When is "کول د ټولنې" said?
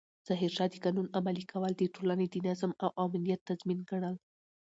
1.51-2.25